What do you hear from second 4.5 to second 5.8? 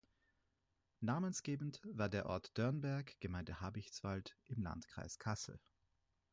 Landkreis Kassel.